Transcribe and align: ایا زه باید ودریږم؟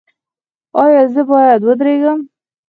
ایا 0.83 1.03
زه 1.13 1.21
باید 1.29 1.61
ودریږم؟ 1.63 2.19